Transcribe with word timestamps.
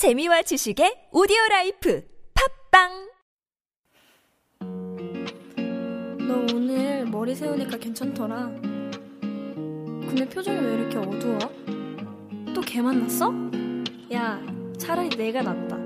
재미와 0.00 0.40
지식의 0.40 1.08
오디오 1.12 1.36
라이프 1.50 2.02
팟빵 2.70 3.10
너 6.26 6.56
오늘 6.56 7.04
머리 7.04 7.34
세우니까 7.34 7.76
괜찮더라. 7.76 8.46
근데 9.20 10.26
표정이 10.26 10.58
왜 10.58 10.74
이렇게 10.76 10.96
어두워? 10.96 11.38
또 12.54 12.62
걔 12.62 12.80
만났어? 12.80 13.30
야, 14.14 14.40
차라리 14.78 15.10
내가 15.10 15.42
낫다. 15.42 15.76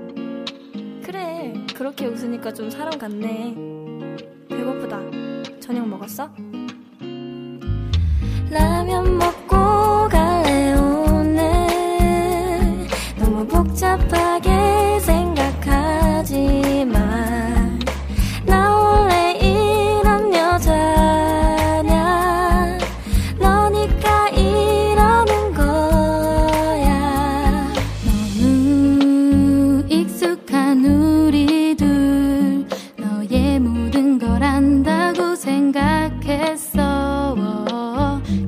그래, 1.03 1.53
그렇게 1.75 2.05
웃으니까 2.05 2.53
좀 2.53 2.69
사람 2.69 2.97
같네. 2.97 3.53
배고프다. 4.47 5.59
저녁 5.59 5.89
먹었어? 5.89 6.29
라면 8.49 8.94
생각했어. 35.45 37.35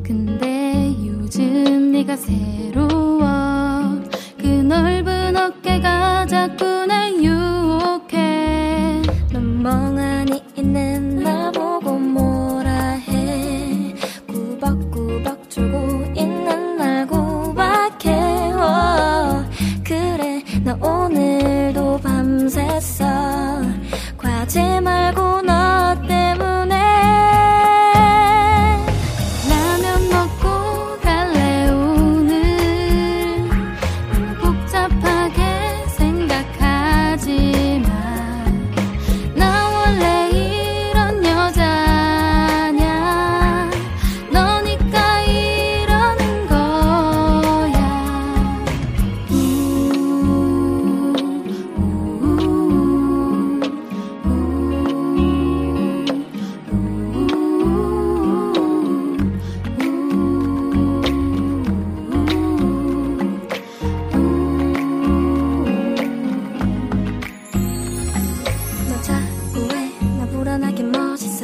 근데 0.03 0.95
요즘 1.05 1.91
네가 1.91 2.17
새로워. 2.17 3.21
그 4.37 4.47
넓은 4.47 5.37
어깨가 5.37 6.25
자꾸 6.25 6.85
날 6.87 7.13
유혹해. 7.23 9.01
넌 9.31 9.61
멍하니 9.61 10.43
있는 10.55 11.21
나 11.23 11.51
보고 11.51 11.99
뭐라 11.99 12.71
해. 13.07 13.93
꾸벅꾸벅 14.27 15.49
졸고 15.51 15.77
있는 16.15 16.77
날 16.77 17.05
구박해 17.05 18.51
어, 18.53 19.45
그래 19.83 20.43
나 20.63 20.73
오늘도 20.81 21.99
밤샜어 21.99 23.07
과제 24.17 24.79
말고 24.81 25.26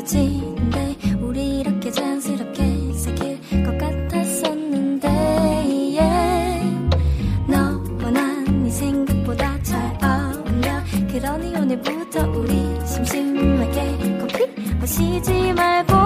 멋있어지는데 0.04 0.96
우리 1.22 1.60
이렇게 1.60 1.90
자연스럽게 1.90 2.94
사귈 2.94 3.40
것 3.66 3.78
같았었는데 3.78 5.08
yeah. 5.98 6.90
너와 7.48 8.12
난네 8.12 8.70
생각보다 8.70 9.62
잘 9.64 9.98
어울려 10.04 10.84
그러니 11.12 11.56
오늘부터 11.56 12.30
우리 12.32 12.86
심심하게 12.86 14.18
커피 14.20 14.76
마시지 14.80 15.54
말고 15.54 16.03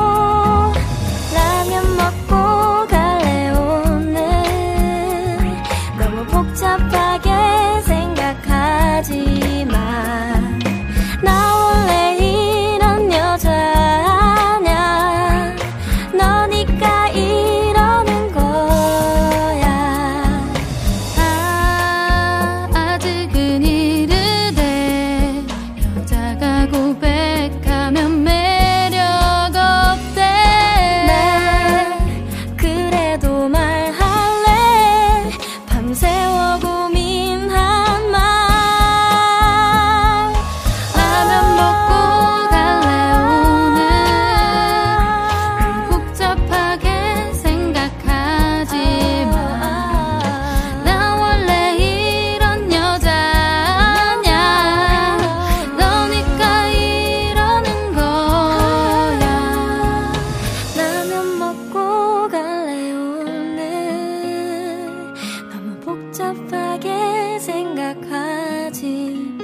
복잡하게 66.18 67.38
생각하지 67.38 69.14
마. 69.38 69.44